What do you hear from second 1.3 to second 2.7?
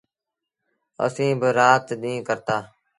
با رآت ڏيٚݩهݩ ڪرتآ۔۔